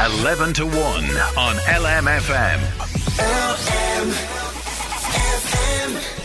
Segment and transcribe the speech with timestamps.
[0.00, 2.60] 11 to 1 on LMFM.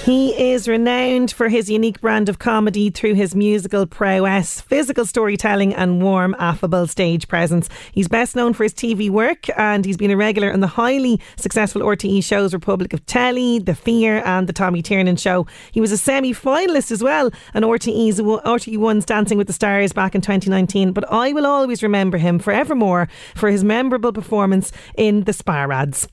[0.09, 5.71] He is renowned for his unique brand of comedy through his musical prowess, physical storytelling,
[5.75, 7.69] and warm, affable stage presence.
[7.91, 11.21] He's best known for his TV work, and he's been a regular on the highly
[11.35, 15.45] successful RTE shows Republic of Telly, The Fear, and The Tommy Tiernan Show.
[15.71, 20.15] He was a semi finalist as well on RTE's RTE1's Dancing with the Stars back
[20.15, 20.91] in 2019.
[20.91, 26.07] But I will always remember him forevermore for his memorable performance in the Spar ads.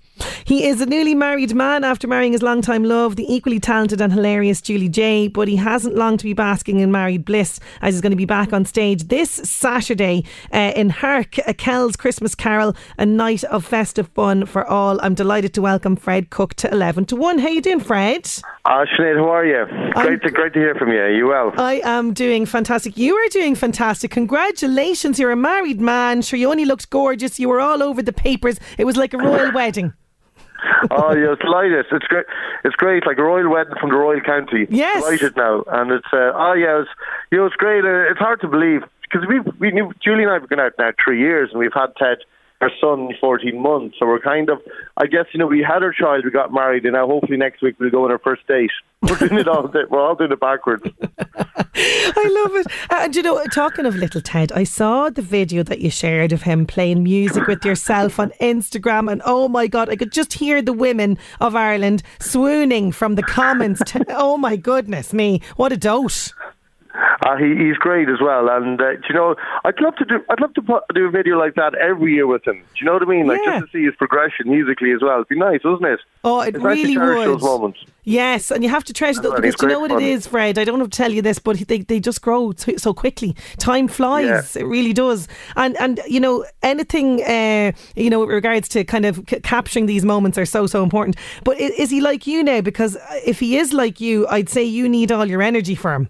[0.44, 4.12] He is a newly married man after marrying his longtime love, the equally talented and
[4.12, 5.28] hilarious Julie Jay.
[5.28, 8.24] But he hasn't long to be basking in married bliss, as he's going to be
[8.24, 13.64] back on stage this Saturday uh, in Hark, a Kells Christmas Carol, a night of
[13.64, 15.00] festive fun for all.
[15.02, 17.38] I'm delighted to welcome Fred Cooke to 11 to 1.
[17.38, 18.28] How you doing, Fred?
[18.64, 19.64] Uh, Sinead, how are you?
[19.94, 20.98] Great to, great to hear from you.
[20.98, 21.52] Are you well?
[21.58, 22.96] I am doing fantastic.
[22.96, 24.10] You are doing fantastic.
[24.10, 25.18] Congratulations.
[25.18, 26.22] You're a married man.
[26.22, 27.38] Sure, you only looked gorgeous.
[27.38, 28.58] You were all over the papers.
[28.78, 29.92] It was like a royal wedding.
[30.90, 31.86] Oh, yeah, it's delighted.
[31.90, 32.26] It's great.
[32.64, 34.66] It's great, like a royal wedding from the royal county.
[34.70, 36.90] Yes, delighted now, and it's uh, oh yeah, it's
[37.30, 37.84] you know it's great.
[37.84, 40.72] Uh, it's hard to believe because we we knew Julie and I have been out
[40.78, 42.18] now three years, and we've had Ted
[42.60, 43.96] our son 14 months.
[43.98, 44.58] So we're kind of,
[44.96, 47.62] I guess, you know, we had our child, we got married, and now hopefully next
[47.62, 48.70] week we'll go on our first date.
[49.02, 50.82] We're doing it all, we're all doing it backwards.
[51.78, 52.66] I love it.
[52.90, 56.32] Uh, and you know, talking of little Ted, I saw the video that you shared
[56.32, 60.32] of him playing music with yourself on Instagram, and oh my God, I could just
[60.34, 63.82] hear the women of Ireland swooning from the comments.
[64.08, 66.32] oh my goodness me, what a dote.
[67.26, 70.20] Uh, he, he's great as well, and uh, you know, I'd love to do.
[70.30, 72.54] I'd love to put, do a video like that every year with him.
[72.58, 73.26] Do you know what I mean?
[73.26, 73.58] Like Yeah.
[73.60, 75.16] just to see his progression musically as well.
[75.16, 76.00] It'd be nice, wouldn't it?
[76.22, 77.28] Oh, it it's nice really to cherish would.
[77.40, 77.78] those moments.
[78.04, 80.02] Yes, and you have to treasure those because do you know what it fun.
[80.04, 80.56] is, Fred?
[80.58, 83.34] I don't have to tell you this, but they, they just grow t- so quickly.
[83.58, 84.62] Time flies; Yeah.
[84.62, 85.26] it really does.
[85.56, 89.86] And and you know anything, uh, you know, with regards to kind of c- capturing
[89.86, 91.16] these moments are so so important.
[91.42, 92.60] But i- is he like you now?
[92.60, 96.08] Because if he is like you, I'd say you need all your energy for him.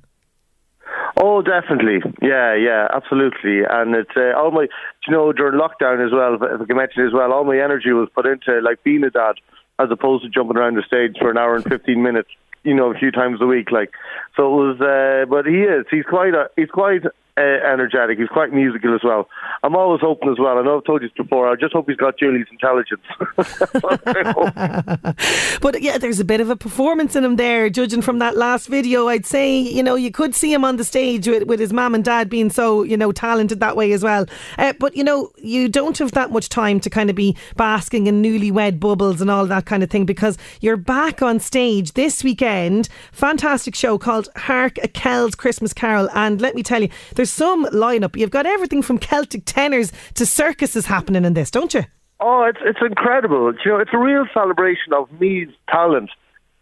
[1.19, 2.01] Oh, definitely.
[2.21, 3.63] Yeah, yeah, absolutely.
[3.69, 4.69] And it's uh, all my,
[5.07, 6.35] you know, during lockdown as well.
[6.35, 9.11] If I can mention as well, all my energy was put into like being a
[9.11, 9.37] dad,
[9.79, 12.29] as opposed to jumping around the stage for an hour and fifteen minutes.
[12.65, 13.71] You know, a few times a week.
[13.71, 13.93] Like,
[14.37, 14.81] so it was.
[14.81, 15.87] Uh, but he is.
[15.91, 16.35] He's quite.
[16.35, 17.03] A, he's quite.
[17.39, 18.19] Uh, energetic.
[18.19, 19.29] He's quite musical as well.
[19.63, 20.57] I'm always hoping as well.
[20.57, 21.51] I know I've told you this before.
[21.51, 23.03] I just hope he's got Julie's intelligence.
[25.61, 28.69] But yeah, there's a bit of a performance in him there, judging from that last
[28.69, 29.09] video.
[29.09, 31.95] I'd say, you know, you could see him on the stage with, with his mum
[31.95, 34.27] and dad being so, you know, talented that way as well.
[34.59, 38.07] Uh, but, you know, you don't have that much time to kind of be basking
[38.07, 42.23] in newlywed bubbles and all that kind of thing because you're back on stage this
[42.23, 42.89] weekend.
[43.13, 46.09] Fantastic show called Hark a Kells Christmas Carol.
[46.15, 48.17] And let me tell you, there's some lineup.
[48.17, 51.85] You've got everything from Celtic tenors to circuses happening in this, don't you?
[52.21, 53.53] Oh, it's it's incredible.
[53.65, 56.11] You know, it's a real celebration of Meath's talent,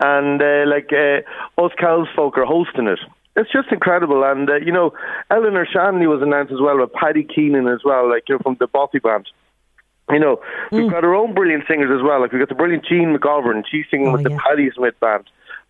[0.01, 2.99] and uh, like uh, us Kells folk are hosting it.
[3.37, 4.93] It's just incredible, and uh, you know,
[5.31, 8.57] Eleanor Shanley was announced as well with Paddy Keenan as well, like you know, from
[8.59, 9.29] the Bothy band.
[10.11, 10.41] You know,
[10.71, 12.21] we've got our own brilliant singers as well.
[12.21, 15.25] Like we've got the brilliant Jean McGovern, she's singing with the Paddy Smith band.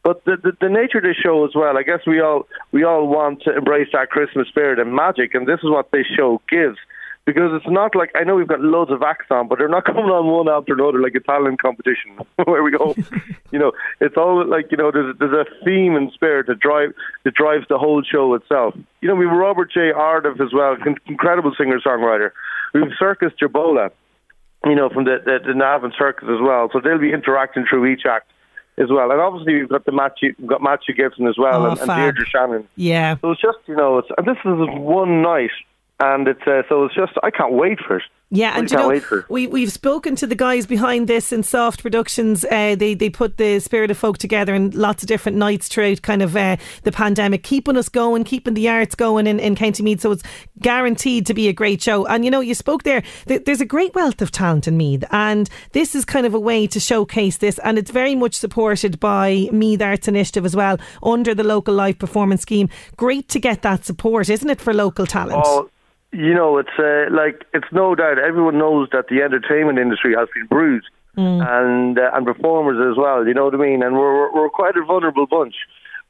[0.05, 2.85] But the, the the nature of this show as well, I guess we all we
[2.85, 6.41] all want to embrace that Christmas spirit and magic, and this is what this show
[6.49, 6.79] gives.
[7.27, 9.85] because it's not like I know we've got loads of acts on, but they're not
[9.91, 12.95] coming on one after another like a talent competition where we go.
[13.51, 16.91] you know, it's all like you know there's there's a theme and spirit that drive
[17.25, 18.75] that drives the whole show itself.
[19.01, 19.93] You know, we have Robert J.
[19.95, 22.31] Ardiff as well, incredible singer songwriter.
[22.73, 23.91] We have Circus Gerbola,
[24.67, 26.69] you know, from the the, the Navan Circus as well.
[26.73, 28.31] So they'll be interacting through each act
[28.79, 29.11] as well.
[29.11, 31.89] And obviously we've got the Matthew, we've got Matthew Gibson as well, Oh, and, and.
[31.89, 32.69] Deirdre Shannon.
[32.77, 33.17] Yeah.
[33.21, 35.51] So it's just you know, it's and this is one night,
[36.13, 38.03] and it's uh, so it's just I can't wait for it.
[38.31, 39.31] Yeah, I and you know, wait for it.
[39.31, 42.45] we we've spoken to the guys behind this in Soft Productions.
[42.45, 46.03] Uh, they they put the Spirit of Folk together and lots of different nights throughout
[46.03, 49.85] kind of uh, the pandemic, keeping us going, keeping the arts going in, in County
[49.85, 50.01] Meath.
[50.01, 50.25] So it's
[50.59, 52.07] guaranteed to be a great show.
[52.07, 53.05] And you know, you spoke there.
[53.29, 56.41] Th- there's a great wealth of talent in Meath, and this is kind of a
[56.41, 57.59] way to showcase this.
[57.61, 61.99] And it's very much supported by Meath Arts Initiative as well under the local live
[61.99, 62.69] performance scheme.
[62.97, 65.43] Great to get that support, isn't it, for local talent?
[65.45, 65.71] Oh,
[66.15, 70.29] you know, it's uh, like it's no doubt everyone knows that the entertainment industry has
[70.35, 70.87] been bruised,
[71.41, 73.27] and uh, and performers as well.
[73.27, 73.83] You know what I mean?
[73.83, 75.55] And we're we're quite a vulnerable bunch.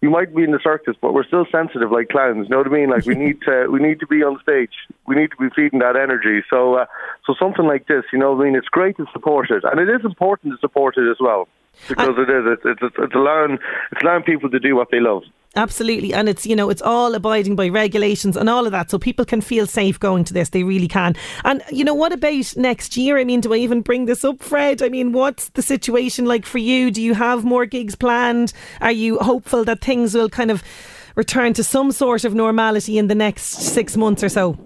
[0.03, 2.49] We might be in the circus, but we're still sensitive like clowns.
[2.49, 2.91] You know what I mean?
[2.91, 4.75] Like we need to we need to be on stage.
[5.07, 6.45] We need to be feeding that energy.
[6.51, 6.87] So uh,
[7.27, 8.57] so something like this, you know what I mean?
[8.57, 11.49] It's great to support it, and it is important to support it as well
[11.89, 12.45] because it is.
[12.47, 13.59] It's it's it's allowing
[13.93, 15.23] it's allowing people to do what they love.
[15.57, 18.99] Absolutely, and it's you know it's all abiding by regulations and all of that, so
[18.99, 20.49] people can feel safe going to this.
[20.49, 21.15] They really can.
[21.45, 23.19] And you know what about next year?
[23.19, 24.83] I mean, do I even bring this up, Fred?
[24.83, 26.91] I mean, what's the situation like for you?
[26.91, 28.53] Do you have more gigs planned?
[28.81, 30.63] Are you hopeful that things will kind of
[31.15, 34.59] return to some sort of normality in the next six months or so?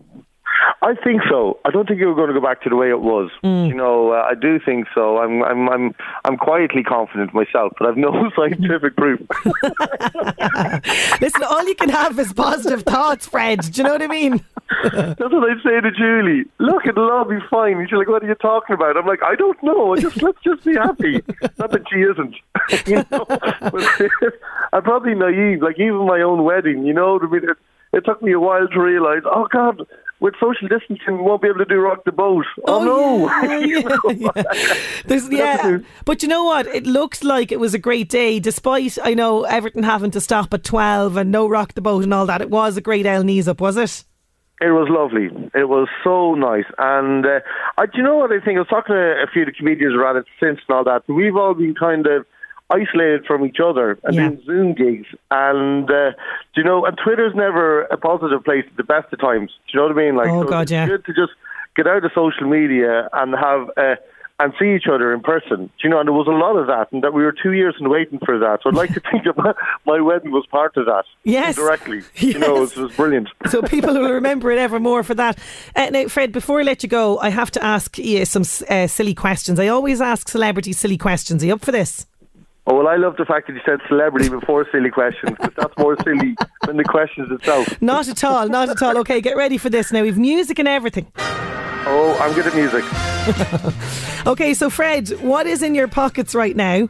[0.81, 1.59] I think so.
[1.65, 3.31] I don't think you're going to go back to the way it was.
[3.43, 5.19] You know, uh, I do think so.
[5.19, 5.95] I'm, I'm, I'm,
[6.25, 9.21] I'm quietly confident myself, but I've no scientific proof.
[11.21, 13.61] Listen, all you can have is positive thoughts, Fred.
[13.61, 14.45] Do you know what I mean?
[14.93, 16.45] That's what I'd say to Julie.
[16.59, 17.79] Look, it'll all be fine.
[17.79, 19.95] And she's like, "What are you talking about?" I'm like, "I don't know.
[19.95, 21.23] I just let's just be happy."
[21.59, 22.35] Not that she isn't.
[22.87, 24.11] you know, but
[24.73, 25.63] I'm probably naive.
[25.63, 27.57] Like even my own wedding, you know, I mean, it,
[27.95, 29.23] it took me a while to realise.
[29.25, 29.87] Oh God,
[30.20, 32.44] with social distancing, we won't be able to do rock the boat.
[32.67, 33.29] Oh, no.
[33.43, 34.31] yeah, yeah,
[35.31, 35.69] yeah.
[35.69, 35.79] Yeah.
[36.05, 36.67] But you know what?
[36.67, 40.53] It looks like it was a great day, despite I know Everton having to stop
[40.53, 42.41] at twelve and no rock the boat and all that.
[42.41, 44.05] It was a great El knees up, was it?
[44.61, 45.26] It was lovely.
[45.55, 46.65] It was so nice.
[46.79, 47.41] And uh,
[47.76, 48.56] I, do you know what I think?
[48.56, 51.05] I was talking to a few of the comedians around it since and all that.
[51.06, 52.26] We've all been kind of
[52.70, 54.29] isolated from each other and Yeah.
[54.29, 55.06] doing Zoom gigs.
[55.31, 56.11] And, uh,
[56.55, 59.50] do you know, and Twitter's never a positive place at the best of times.
[59.67, 60.17] Do you know what I mean?
[60.17, 60.87] Like, Oh, so God, it's yeah.
[60.87, 61.32] good to just
[61.76, 63.97] get out of social media and have, uh,
[64.41, 65.67] and see each other in person.
[65.67, 67.53] Do you know, and there was a lot of that, and that we were two
[67.55, 68.61] years in waiting for that.
[68.62, 69.53] So I'd like to think that my,
[69.85, 71.05] my wedding was part of that.
[71.25, 71.56] Yes.
[71.56, 72.03] Directly.
[72.15, 72.79] You know, it was, Yes.
[72.79, 73.29] it was brilliant.
[73.49, 75.38] So people will remember it ever more for that.
[75.75, 78.87] Uh, now, Fred, before I let you go, I have to ask you some uh,
[78.87, 79.59] silly questions.
[79.59, 81.43] I always ask celebrities silly questions.
[81.43, 82.06] Are you up for this?
[82.70, 85.76] Oh, well, I love the fact that you said celebrity before silly questions, because that's
[85.79, 86.37] more silly
[86.67, 87.81] than the questions itself.
[87.81, 88.99] Not at all, not at all.
[88.99, 90.03] Okay, get ready for this now.
[90.03, 91.11] We've music and everything.
[91.17, 92.85] Oh, I'm good at music.
[94.26, 96.88] Okay, so Fred, what is in your pockets right now?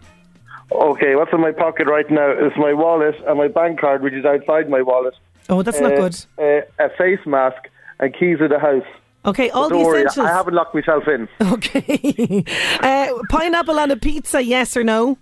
[0.73, 4.15] Okay, what's in my pocket right now is my wallet and my bank card, which
[4.15, 5.15] is outside my wallet.
[5.49, 6.27] Oh, that's not Uh, good.
[6.39, 7.69] Uh, a face mask
[8.01, 8.83] and keys of the house.
[9.25, 10.27] Okay, all Don't the worry, essentials.
[10.27, 11.29] I haven't locked myself in.
[11.53, 12.45] Okay.
[12.81, 15.17] uh, pineapple on a pizza, yes or no?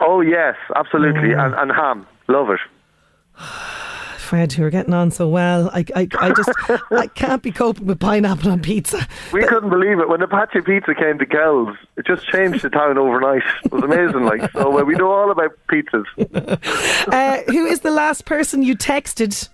[0.00, 1.32] Oh, yes, absolutely.
[1.32, 2.06] And, and ham.
[2.28, 2.60] Love it.
[4.18, 5.70] Fred, you're getting on so well.
[5.72, 6.50] I, I, I just,
[6.92, 9.08] I can't be coping with pineapple on pizza.
[9.32, 10.08] We couldn't believe it.
[10.10, 13.42] When Apache Pizza came to Kells, it just changed the town overnight.
[13.64, 14.24] It was amazing.
[14.26, 16.04] Like So uh, we know all about pizzas.
[17.10, 19.48] Uh, who is the last person you texted?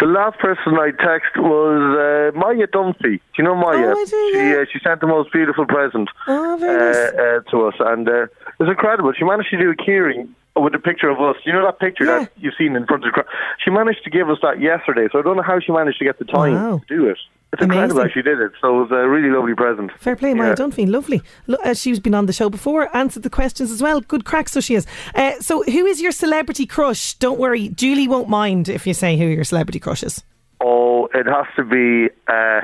[0.00, 3.02] The last person I texted was uh, Maia Dunphy.
[3.02, 3.88] Do you know Maia?
[3.88, 4.56] Oh, I do, She yeah.
[4.62, 6.96] uh, she sent the most beautiful present Oh, uh, nice.
[6.96, 8.26] uh, to us, and uh,
[8.60, 9.12] it was incredible.
[9.18, 11.36] She managed to do a keyring with a picture of us.
[11.44, 12.18] You know that picture Yeah.
[12.20, 13.26] that you've seen in front of the crowd.
[13.64, 16.04] She managed to give us that yesterday, so I don't know how she managed to
[16.04, 16.80] get the time Wow.
[16.86, 17.18] to do it.
[17.52, 18.52] It's incredible how she did it.
[18.60, 19.90] So it was a really lovely present.
[19.98, 20.54] Fair play, Maia Yeah.
[20.54, 20.88] Dunphy.
[20.88, 21.20] Lovely.
[21.48, 24.00] Look, uh, she's been on the show before, answered the questions as well.
[24.00, 24.86] Good crack, so she is.
[25.16, 27.14] Uh, so, who is your celebrity crush?
[27.14, 30.22] Don't worry, Julie won't mind if you say who your celebrity crush is.
[30.60, 32.60] Oh, it has to be uh,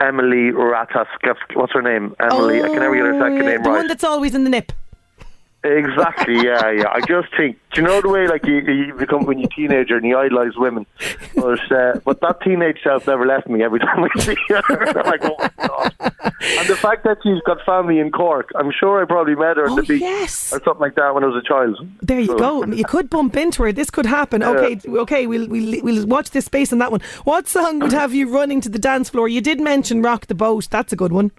[0.00, 1.54] Emily Ratajkowski.
[1.56, 2.14] What's her name?
[2.18, 2.62] Emily.
[2.62, 3.76] I can never get her second Oh, name the right.
[3.80, 4.72] one that's always in the nip.
[5.64, 6.88] Exactly, yeah, yeah.
[6.90, 9.54] I just think, do you know the way like you, you become when you're a
[9.54, 10.86] teenager and you idolise women,
[11.36, 13.62] but uh, but that teenage self never left me.
[13.62, 14.60] Every time I see her,
[14.98, 15.94] I'm like, oh my god!
[16.58, 19.66] And the fact that she's got family in Cork, I'm sure I probably met her
[19.66, 20.52] at Oh, the beach yes.
[20.52, 21.78] or something like that when I was a child.
[22.02, 22.64] There you So- go.
[22.66, 23.72] You could bump into her.
[23.72, 24.42] This could happen.
[24.42, 25.26] Okay, okay.
[25.28, 27.02] We'll we'll we'll watch this space on that one.
[27.22, 29.28] What song would have you running to the dance floor?
[29.28, 31.30] You did mention "Rock the Boat." That's a good one.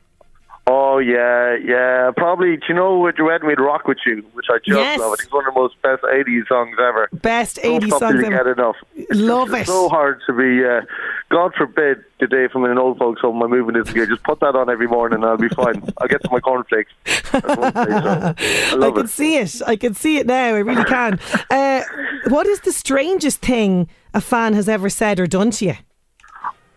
[0.66, 2.12] Oh yeah, yeah.
[2.16, 2.56] Probably.
[2.56, 4.98] Do you know with your wedding we'd rock with you, which I just Yes.
[4.98, 5.12] love.
[5.12, 7.10] I think it's one of the most best '80s songs ever.
[7.12, 8.44] Best Don't 80s songs you ever.
[8.46, 8.76] get enough.
[9.12, 9.68] Love it's it.
[9.68, 10.64] so hard to be.
[10.66, 10.82] Uh,
[11.30, 13.42] God forbid today from an old folks home.
[13.42, 14.08] I'm moving this again.
[14.08, 15.84] Just put that on every morning, and I'll be fine.
[15.98, 16.92] I'll get to my cornflakes.
[17.34, 19.10] at one stage, so I I can it.
[19.10, 19.62] see it.
[19.68, 20.56] I can see it now.
[20.56, 21.20] I really can.
[21.50, 21.82] Uh,
[22.30, 25.74] what is the strangest thing a fan has ever said or done to you?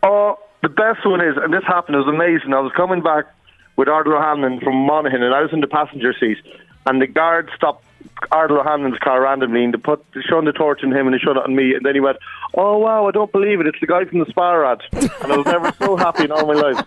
[0.02, 1.94] Oh, the best one is, and this happened.
[1.94, 2.52] It was amazing.
[2.52, 3.26] I was coming back
[3.76, 6.38] with Ardal O'Hanlon from Monaghan, and I was in the passenger seat,
[6.86, 7.84] and the guard stopped
[8.32, 11.18] Ardal O'Hanlon's car randomly, and they put they shone the torch on him, and they
[11.18, 12.18] shone it on me, and then he went,
[12.54, 13.66] "Oh wow, I don't believe it!
[13.66, 16.46] It's the guy from the Spar ad," and I was never so happy in all
[16.46, 16.84] my life.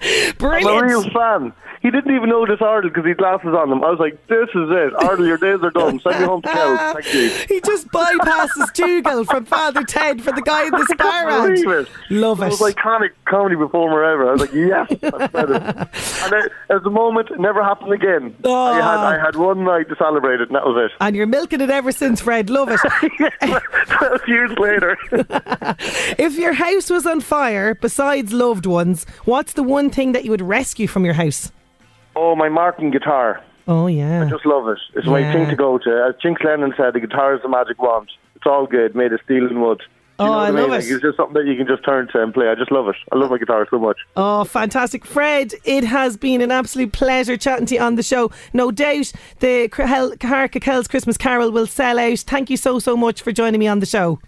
[0.40, 1.52] I'm a real fan.
[1.84, 3.84] He didn't even notice Ardal because he had glasses on him.
[3.84, 5.26] I was like, "This is it, Ardal.
[5.26, 6.00] Your days are done.
[6.00, 6.78] Send me home to Kells.
[6.94, 11.28] Thank you." He just bypasses Dougal from Father Ted for the guy in the spar
[11.28, 11.86] ad.
[12.08, 12.50] Love It it.
[12.52, 14.30] was iconic comedy performer ever.
[14.30, 15.54] I was like, yes, that's better.
[16.24, 18.34] and as the moment, it never happened again.
[18.44, 18.74] I oh.
[18.74, 20.96] had I had one night to celebrate it, and that was it.
[21.02, 22.48] and you're milking it ever since, Fred.
[22.48, 22.80] Love it.
[23.88, 24.96] Twelve years later,
[26.18, 30.30] if your house was on fire, besides loved ones, what's the one thing that you
[30.30, 31.52] would rescue from your house?
[32.16, 34.22] Oh my Martin guitar, Oh yeah.
[34.22, 34.78] I just love it.
[34.94, 35.32] It's my Yeah.
[35.32, 36.06] thing to go to.
[36.08, 38.10] As Jinx Lennon said, the guitar is the magic wand.
[38.36, 39.80] It's all good, made of steel and wood.
[40.20, 40.60] You Oh, know what I mean?
[40.60, 40.90] love Like, it.
[40.92, 42.48] it's just something that you can just turn to and play.
[42.48, 42.94] I just love it.
[43.10, 43.96] I love my guitar so much.
[44.16, 45.04] Oh, fantastic.
[45.06, 48.30] Fred, it has been an absolute pleasure chatting to you on the show.
[48.52, 49.68] No doubt the
[50.22, 52.18] Hark a Kells Christmas Carol will sell out.
[52.18, 54.20] Thank you so, so much for joining me on the show.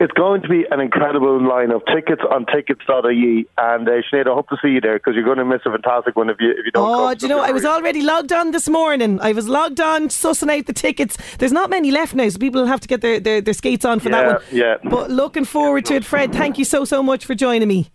[0.00, 3.46] It's going to be an incredible line Of tickets on tickets.ie.
[3.58, 5.70] And uh, Sinead, I hope to see you there because you're going to miss a
[5.70, 8.32] fantastic one if you, if you don't Oh, do you know, I was already logged
[8.32, 9.20] on this morning.
[9.20, 11.18] I was logged on, sussing out the tickets.
[11.38, 13.84] There's not many left now, so people will have to get their, their, their skates
[13.84, 14.42] on for that Yeah, one.
[14.84, 14.90] yeah.
[14.90, 16.32] But looking forward to it, Fred.
[16.32, 17.90] Thank you so, so much for joining me.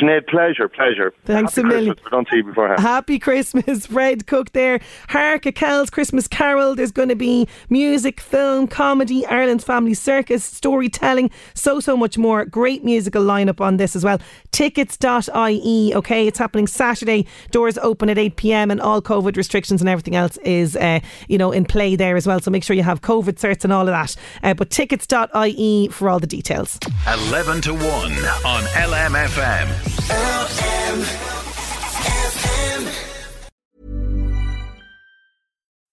[0.00, 1.12] Sinead, pleasure, pleasure.
[1.24, 1.94] Thanks Happy a million.
[1.94, 2.04] Christmas.
[2.04, 2.80] We don't see you beforehand.
[2.80, 4.80] Happy Christmas, Fred Cooke there.
[5.08, 6.74] Hark a Kells Christmas Carol.
[6.74, 12.44] There's going to be music, film, comedy, Ireland's Family Circus, storytelling, so, so much more.
[12.44, 14.18] Great musical lineup on this as well.
[14.50, 16.26] Tickets.ie, okay?
[16.26, 17.26] It's happening Saturday.
[17.50, 21.38] Doors open at 8 pm and all COVID restrictions and everything else is, uh, you
[21.38, 22.40] know, in play there as well.
[22.40, 24.16] So make sure you have COVID certs and all of that.
[24.42, 26.78] Uh, but tickets.ie for all the details.
[27.06, 29.83] 11 to 1 on LMFM.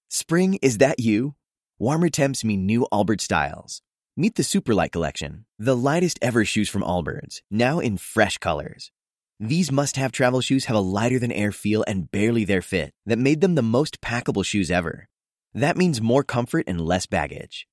[0.10, 1.36] Spring, is that you?
[1.78, 3.82] Warmer temps mean new Allbirds styles.
[4.16, 8.92] Meet the Superlight Collection, the lightest ever shoes from Allbirds, now in fresh colors.
[9.40, 12.94] These must have travel shoes have a lighter than air feel and barely their fit
[13.06, 15.10] that made them the most packable shoes ever.
[15.54, 17.68] That means more comfort and less baggage.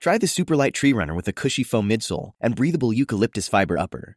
[0.00, 4.16] Try the Superlight Tree Runner with a cushy foam midsole and breathable eucalyptus fiber upper.